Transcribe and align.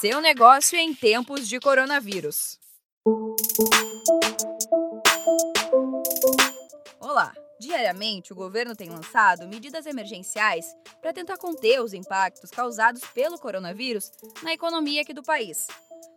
Seu 0.00 0.20
negócio 0.20 0.78
em 0.78 0.94
tempos 0.94 1.48
de 1.48 1.58
coronavírus. 1.58 2.56
Olá! 7.00 7.34
Diariamente, 7.58 8.32
o 8.32 8.36
governo 8.36 8.76
tem 8.76 8.88
lançado 8.88 9.48
medidas 9.48 9.86
emergenciais 9.86 10.64
para 11.02 11.12
tentar 11.12 11.36
conter 11.36 11.80
os 11.80 11.92
impactos 11.92 12.48
causados 12.52 13.02
pelo 13.12 13.40
coronavírus 13.40 14.12
na 14.40 14.52
economia 14.52 15.02
aqui 15.02 15.12
do 15.12 15.24
país. 15.24 15.66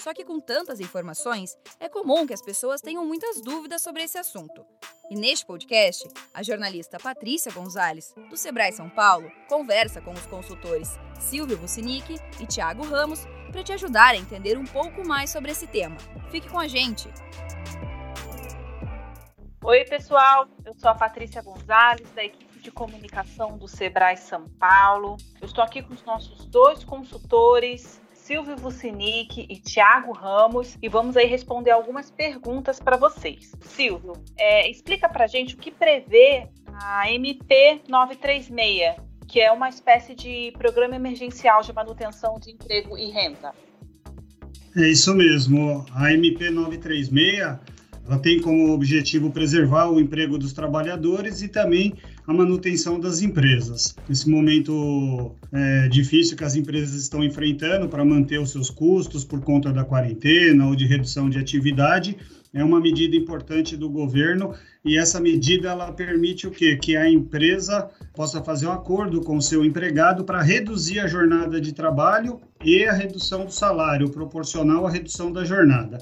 Só 0.00 0.14
que 0.14 0.24
com 0.24 0.40
tantas 0.40 0.80
informações, 0.80 1.56
é 1.80 1.88
comum 1.88 2.26
que 2.26 2.34
as 2.34 2.42
pessoas 2.42 2.80
tenham 2.80 3.04
muitas 3.04 3.40
dúvidas 3.40 3.82
sobre 3.82 4.02
esse 4.02 4.18
assunto. 4.18 4.64
E 5.10 5.16
neste 5.16 5.46
podcast, 5.46 6.06
a 6.34 6.42
jornalista 6.42 6.98
Patrícia 6.98 7.52
Gonzalez, 7.52 8.14
do 8.28 8.36
Sebrae 8.36 8.72
São 8.72 8.88
Paulo, 8.90 9.30
conversa 9.48 10.00
com 10.00 10.12
os 10.12 10.26
consultores 10.26 10.98
Silvio 11.18 11.56
Vucinic 11.56 12.14
e 12.40 12.46
Tiago 12.46 12.84
Ramos 12.84 13.26
para 13.50 13.62
te 13.62 13.72
ajudar 13.72 14.14
a 14.14 14.16
entender 14.16 14.58
um 14.58 14.66
pouco 14.66 15.06
mais 15.06 15.30
sobre 15.30 15.50
esse 15.50 15.66
tema. 15.66 15.96
Fique 16.30 16.48
com 16.48 16.58
a 16.58 16.68
gente! 16.68 17.08
Oi, 19.64 19.84
pessoal. 19.84 20.46
Eu 20.64 20.72
sou 20.74 20.88
a 20.88 20.94
Patrícia 20.94 21.42
Gonzalez, 21.42 22.10
da 22.12 22.24
equipe 22.24 22.60
de 22.60 22.70
comunicação 22.70 23.58
do 23.58 23.66
Sebrae 23.66 24.16
São 24.16 24.48
Paulo. 24.58 25.16
Eu 25.40 25.46
estou 25.46 25.62
aqui 25.62 25.82
com 25.82 25.92
os 25.92 26.04
nossos 26.04 26.46
dois 26.46 26.84
consultores, 26.84 28.00
Silvio 28.28 28.58
Vucinic 28.58 29.46
e 29.48 29.56
Tiago 29.56 30.12
Ramos 30.12 30.76
e 30.82 30.86
vamos 30.86 31.16
aí 31.16 31.26
responder 31.26 31.70
algumas 31.70 32.10
perguntas 32.10 32.78
para 32.78 32.94
vocês. 32.98 33.52
Silvio, 33.62 34.12
é, 34.36 34.70
explica 34.70 35.08
para 35.08 35.26
gente 35.26 35.54
o 35.54 35.56
que 35.56 35.70
prevê 35.70 36.46
a 36.74 37.10
MP 37.10 37.80
936, 37.88 38.96
que 39.26 39.40
é 39.40 39.50
uma 39.50 39.70
espécie 39.70 40.14
de 40.14 40.52
programa 40.58 40.94
emergencial 40.94 41.62
de 41.62 41.72
manutenção 41.72 42.38
de 42.38 42.50
emprego 42.50 42.98
e 42.98 43.10
renda. 43.10 43.54
É 44.76 44.86
isso 44.90 45.14
mesmo. 45.14 45.86
A 45.94 46.12
MP 46.12 46.50
936 46.50 47.08
ela 48.08 48.18
tem 48.18 48.40
como 48.40 48.72
objetivo 48.72 49.30
preservar 49.30 49.90
o 49.90 50.00
emprego 50.00 50.38
dos 50.38 50.54
trabalhadores 50.54 51.42
e 51.42 51.48
também 51.48 51.92
a 52.26 52.32
manutenção 52.32 52.98
das 52.98 53.20
empresas. 53.20 53.94
Nesse 54.08 54.30
momento 54.30 55.34
é, 55.52 55.88
difícil 55.88 56.34
que 56.34 56.42
as 56.42 56.56
empresas 56.56 56.94
estão 56.94 57.22
enfrentando 57.22 57.86
para 57.86 58.04
manter 58.04 58.40
os 58.40 58.50
seus 58.50 58.70
custos 58.70 59.24
por 59.24 59.42
conta 59.42 59.70
da 59.70 59.84
quarentena 59.84 60.66
ou 60.66 60.74
de 60.74 60.86
redução 60.86 61.28
de 61.28 61.38
atividade, 61.38 62.16
é 62.54 62.64
uma 62.64 62.80
medida 62.80 63.14
importante 63.14 63.76
do 63.76 63.90
governo 63.90 64.54
e 64.82 64.96
essa 64.96 65.20
medida 65.20 65.68
ela 65.68 65.92
permite 65.92 66.46
o 66.46 66.50
quê? 66.50 66.76
Que 66.76 66.96
a 66.96 67.08
empresa 67.08 67.90
possa 68.14 68.42
fazer 68.42 68.66
um 68.66 68.72
acordo 68.72 69.20
com 69.20 69.36
o 69.36 69.42
seu 69.42 69.62
empregado 69.62 70.24
para 70.24 70.40
reduzir 70.40 70.98
a 70.98 71.06
jornada 71.06 71.60
de 71.60 71.74
trabalho 71.74 72.40
e 72.64 72.86
a 72.86 72.92
redução 72.94 73.44
do 73.44 73.52
salário 73.52 74.08
proporcional 74.08 74.86
à 74.86 74.90
redução 74.90 75.30
da 75.30 75.44
jornada 75.44 75.98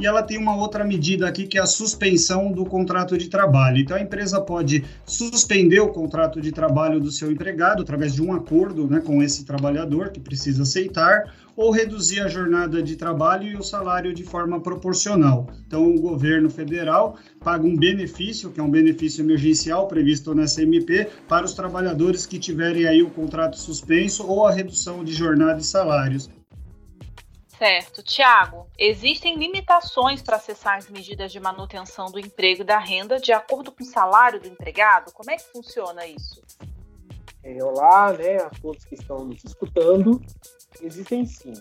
e 0.00 0.06
ela 0.06 0.22
tem 0.22 0.38
uma 0.38 0.56
outra 0.56 0.84
medida 0.84 1.28
aqui 1.28 1.46
que 1.46 1.58
é 1.58 1.60
a 1.60 1.66
suspensão 1.66 2.50
do 2.50 2.64
contrato 2.64 3.18
de 3.18 3.28
trabalho. 3.28 3.78
Então 3.78 3.96
a 3.96 4.00
empresa 4.00 4.40
pode 4.40 4.84
suspender 5.04 5.80
o 5.80 5.88
contrato 5.88 6.40
de 6.40 6.50
trabalho 6.50 6.98
do 6.98 7.10
seu 7.10 7.30
empregado 7.30 7.82
através 7.82 8.14
de 8.14 8.22
um 8.22 8.32
acordo 8.32 8.88
né, 8.88 9.00
com 9.00 9.22
esse 9.22 9.44
trabalhador 9.44 10.10
que 10.10 10.18
precisa 10.18 10.62
aceitar 10.62 11.32
ou 11.54 11.70
reduzir 11.70 12.20
a 12.20 12.28
jornada 12.28 12.82
de 12.82 12.96
trabalho 12.96 13.46
e 13.46 13.54
o 13.54 13.62
salário 13.62 14.14
de 14.14 14.24
forma 14.24 14.60
proporcional. 14.60 15.46
Então, 15.66 15.94
o 15.94 16.00
governo 16.00 16.48
federal 16.48 17.18
paga 17.38 17.66
um 17.66 17.76
benefício, 17.76 18.50
que 18.50 18.58
é 18.58 18.62
um 18.62 18.70
benefício 18.70 19.22
emergencial 19.22 19.86
previsto 19.86 20.34
nessa 20.34 20.62
MP, 20.62 21.08
para 21.28 21.44
os 21.44 21.52
trabalhadores 21.52 22.24
que 22.24 22.38
tiverem 22.38 22.86
aí 22.86 23.02
o 23.02 23.10
contrato 23.10 23.58
suspenso 23.58 24.26
ou 24.26 24.46
a 24.46 24.52
redução 24.52 25.04
de 25.04 25.12
jornada 25.12 25.60
e 25.60 25.64
salários. 25.64 26.30
Certo. 27.60 28.02
Tiago, 28.02 28.66
existem 28.78 29.36
limitações 29.36 30.22
para 30.22 30.36
acessar 30.36 30.78
as 30.78 30.88
medidas 30.88 31.30
de 31.30 31.38
manutenção 31.38 32.06
do 32.10 32.18
emprego 32.18 32.62
e 32.62 32.64
da 32.64 32.78
renda 32.78 33.20
de 33.20 33.34
acordo 33.34 33.70
com 33.70 33.82
o 33.82 33.86
salário 33.86 34.40
do 34.40 34.48
empregado? 34.48 35.12
Como 35.12 35.30
é 35.30 35.36
que 35.36 35.44
funciona 35.52 36.06
isso? 36.06 36.42
É, 37.44 37.62
olá, 37.62 38.14
né, 38.14 38.38
a 38.38 38.48
todos 38.62 38.82
que 38.86 38.94
estão 38.94 39.26
nos 39.26 39.44
escutando. 39.44 40.22
Existem 40.80 41.26
sim. 41.26 41.52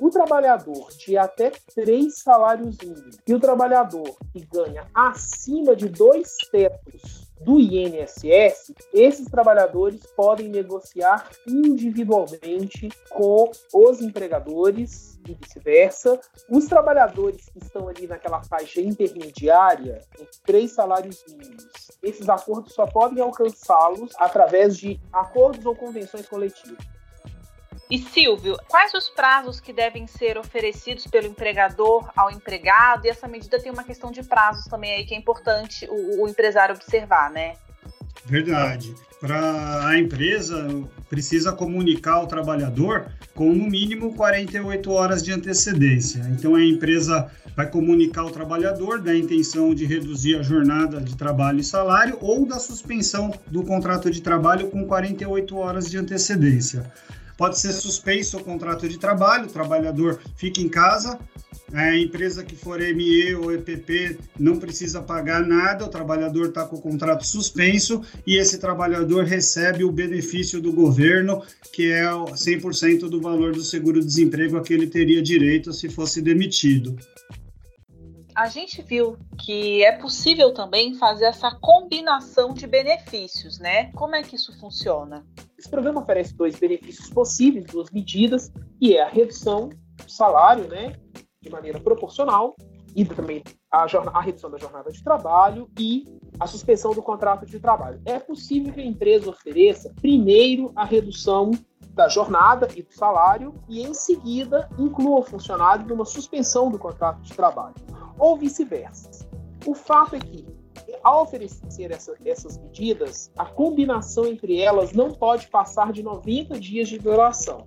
O 0.00 0.10
trabalhador 0.10 0.88
de 0.98 1.16
até 1.16 1.52
três 1.72 2.18
salários 2.18 2.76
mínimos 2.78 3.16
e 3.24 3.32
o 3.32 3.38
trabalhador 3.38 4.12
que 4.32 4.44
ganha 4.46 4.88
acima 4.92 5.76
de 5.76 5.88
dois 5.88 6.36
tetos 6.50 7.23
do 7.40 7.58
INSS, 7.58 8.72
esses 8.92 9.26
trabalhadores 9.26 10.06
podem 10.16 10.48
negociar 10.48 11.28
individualmente 11.46 12.88
com 13.10 13.50
os 13.72 14.00
empregadores 14.00 15.18
e 15.26 15.34
vice-versa. 15.34 16.20
Os 16.48 16.66
trabalhadores 16.66 17.48
que 17.48 17.58
estão 17.58 17.88
ali 17.88 18.06
naquela 18.06 18.42
faixa 18.42 18.80
intermediária, 18.80 20.00
em 20.18 20.26
três 20.44 20.72
salários 20.72 21.24
mínimos, 21.28 21.66
esses 22.02 22.28
acordos 22.28 22.72
só 22.72 22.86
podem 22.86 23.22
alcançá-los 23.22 24.12
através 24.16 24.76
de 24.76 25.00
acordos 25.12 25.64
ou 25.66 25.74
convenções 25.74 26.26
coletivas. 26.28 26.78
E 27.94 27.98
Silvio, 28.00 28.56
quais 28.66 28.92
os 28.92 29.08
prazos 29.08 29.60
que 29.60 29.72
devem 29.72 30.04
ser 30.08 30.36
oferecidos 30.36 31.06
pelo 31.06 31.28
empregador 31.28 32.10
ao 32.16 32.28
empregado? 32.28 33.06
E 33.06 33.08
essa 33.08 33.28
medida 33.28 33.56
tem 33.60 33.70
uma 33.70 33.84
questão 33.84 34.10
de 34.10 34.20
prazos 34.24 34.64
também 34.64 34.94
aí 34.94 35.04
que 35.04 35.14
é 35.14 35.16
importante 35.16 35.86
o, 35.88 36.24
o 36.24 36.28
empresário 36.28 36.74
observar, 36.74 37.30
né? 37.30 37.54
Verdade. 38.24 38.92
Para 39.20 39.86
a 39.86 39.96
empresa, 39.96 40.66
precisa 41.08 41.52
comunicar 41.52 42.14
ao 42.14 42.26
trabalhador 42.26 43.12
com 43.32 43.54
no 43.54 43.70
mínimo 43.70 44.12
48 44.16 44.90
horas 44.90 45.22
de 45.22 45.30
antecedência. 45.30 46.20
Então, 46.32 46.56
a 46.56 46.64
empresa 46.64 47.30
vai 47.54 47.70
comunicar 47.70 48.22
ao 48.22 48.30
trabalhador 48.30 49.00
da 49.00 49.16
intenção 49.16 49.72
de 49.72 49.86
reduzir 49.86 50.34
a 50.34 50.42
jornada 50.42 51.00
de 51.00 51.16
trabalho 51.16 51.60
e 51.60 51.64
salário 51.64 52.18
ou 52.20 52.44
da 52.44 52.58
suspensão 52.58 53.32
do 53.46 53.62
contrato 53.62 54.10
de 54.10 54.20
trabalho 54.20 54.68
com 54.68 54.84
48 54.84 55.56
horas 55.56 55.88
de 55.88 55.96
antecedência. 55.96 56.92
Pode 57.36 57.58
ser 57.58 57.72
suspenso 57.72 58.38
o 58.38 58.44
contrato 58.44 58.88
de 58.88 58.98
trabalho, 58.98 59.46
o 59.46 59.52
trabalhador 59.52 60.20
fica 60.36 60.60
em 60.60 60.68
casa, 60.68 61.18
a 61.72 61.96
empresa 61.96 62.44
que 62.44 62.54
for 62.54 62.78
ME 62.78 63.34
ou 63.34 63.52
EPP 63.52 64.18
não 64.38 64.58
precisa 64.58 65.02
pagar 65.02 65.44
nada, 65.44 65.84
o 65.84 65.88
trabalhador 65.88 66.46
está 66.46 66.64
com 66.64 66.76
o 66.76 66.80
contrato 66.80 67.26
suspenso 67.26 68.00
e 68.24 68.36
esse 68.36 68.58
trabalhador 68.58 69.24
recebe 69.24 69.82
o 69.82 69.90
benefício 69.90 70.60
do 70.60 70.72
governo, 70.72 71.42
que 71.72 71.90
é 71.90 72.04
100% 72.04 73.08
do 73.08 73.20
valor 73.20 73.52
do 73.52 73.62
seguro-desemprego 73.62 74.56
a 74.56 74.62
que 74.62 74.72
ele 74.72 74.86
teria 74.86 75.20
direito 75.20 75.72
se 75.72 75.88
fosse 75.88 76.22
demitido 76.22 76.96
a 78.34 78.48
gente 78.48 78.82
viu 78.82 79.16
que 79.38 79.84
é 79.84 79.92
possível 79.92 80.52
também 80.52 80.94
fazer 80.94 81.26
essa 81.26 81.54
combinação 81.54 82.52
de 82.52 82.66
benefícios, 82.66 83.58
né? 83.58 83.92
Como 83.92 84.14
é 84.16 84.22
que 84.22 84.34
isso 84.34 84.58
funciona? 84.58 85.24
Esse 85.58 85.70
programa 85.70 86.00
oferece 86.00 86.34
dois 86.34 86.58
benefícios 86.58 87.08
possíveis, 87.10 87.64
duas 87.66 87.90
medidas, 87.90 88.52
que 88.78 88.96
é 88.96 89.02
a 89.02 89.08
redução 89.08 89.68
do 89.68 90.10
salário, 90.10 90.66
né, 90.68 90.96
de 91.40 91.48
maneira 91.48 91.78
proporcional, 91.78 92.56
e 92.96 93.04
também 93.04 93.42
a, 93.70 93.86
a 94.12 94.20
redução 94.20 94.50
da 94.50 94.58
jornada 94.58 94.90
de 94.90 95.02
trabalho 95.02 95.68
e 95.78 96.04
a 96.38 96.46
suspensão 96.46 96.92
do 96.92 97.02
contrato 97.02 97.46
de 97.46 97.58
trabalho. 97.58 98.00
É 98.04 98.18
possível 98.18 98.72
que 98.72 98.80
a 98.80 98.84
empresa 98.84 99.30
ofereça 99.30 99.92
primeiro 100.00 100.72
a 100.76 100.84
redução 100.84 101.50
da 101.94 102.08
jornada 102.08 102.68
e 102.74 102.82
do 102.82 102.92
salário 102.92 103.54
e, 103.68 103.82
em 103.82 103.94
seguida, 103.94 104.68
inclua 104.78 105.20
o 105.20 105.22
funcionário 105.22 105.86
numa 105.86 106.04
suspensão 106.04 106.70
do 106.70 106.78
contrato 106.78 107.20
de 107.22 107.32
trabalho 107.32 107.74
ou 108.18 108.36
vice-versa. 108.36 109.26
O 109.64 109.74
fato 109.74 110.16
é 110.16 110.18
que, 110.18 110.44
ao 111.02 111.22
oferecer 111.22 111.90
essa, 111.92 112.14
essas 112.24 112.58
medidas, 112.58 113.30
a 113.36 113.46
combinação 113.46 114.26
entre 114.26 114.60
elas 114.60 114.92
não 114.92 115.10
pode 115.12 115.46
passar 115.48 115.92
de 115.92 116.02
90 116.02 116.58
dias 116.58 116.88
de 116.88 116.98
duração. 116.98 117.64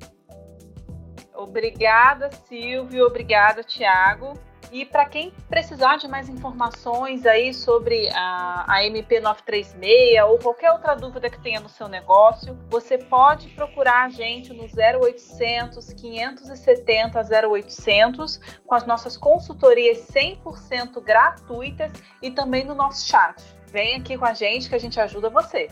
Obrigada, 1.34 2.30
Silvio. 2.48 3.06
Obrigada, 3.06 3.64
Tiago. 3.64 4.34
E 4.72 4.86
para 4.86 5.06
quem 5.06 5.32
precisar 5.50 5.98
de 5.98 6.08
mais 6.08 6.28
informações 6.28 7.26
aí 7.26 7.54
sobre 7.54 8.10
a, 8.14 8.66
a 8.68 8.86
MP 8.86 9.20
936 9.20 10.24
ou 10.30 10.40
qualquer 10.40 10.72
outra 10.72 10.94
dúvida 10.94 11.30
que 11.30 11.40
tenha 11.40 11.60
no 11.60 11.70
seu 11.70 11.88
negócio, 11.88 12.58
você 12.70 12.98
pode 12.98 13.48
procurar 13.50 14.06
a 14.06 14.10
gente 14.10 14.54
no 14.54 14.64
0800 14.64 15.94
570 15.94 17.20
0800 17.50 18.40
com 18.66 18.76
as 18.76 18.86
nossas 18.86 19.16
consultorias 19.16 20.00
100% 20.08 21.02
gratuitas 21.02 21.92
e 22.22 22.30
também 22.30 22.66
no 22.66 22.76
nosso 22.76 23.08
chat. 23.08 23.42
Vem 23.68 23.96
aqui 23.96 24.18
com 24.18 24.26
a 24.26 24.34
gente 24.34 24.68
que 24.70 24.76
a 24.76 24.80
gente 24.80 25.00
ajuda 25.00 25.30
você. 25.30 25.70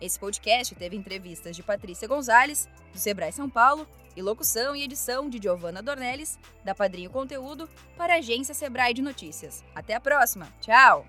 Esse 0.00 0.18
podcast 0.18 0.74
teve 0.74 0.96
entrevistas 0.96 1.56
de 1.56 1.62
Patrícia 1.62 2.06
Gonzalez, 2.06 2.68
do 2.92 2.98
Sebrae 2.98 3.32
São 3.32 3.48
Paulo, 3.48 3.86
e 4.16 4.22
locução 4.22 4.74
e 4.74 4.82
edição 4.82 5.28
de 5.28 5.38
Giovanna 5.40 5.80
Dornelles, 5.80 6.38
da 6.64 6.74
Padrinho 6.74 7.10
Conteúdo, 7.10 7.68
para 7.96 8.14
a 8.14 8.18
agência 8.18 8.54
Sebrae 8.54 8.92
de 8.92 9.00
Notícias. 9.02 9.64
Até 9.74 9.94
a 9.94 10.00
próxima. 10.00 10.48
Tchau! 10.60 11.06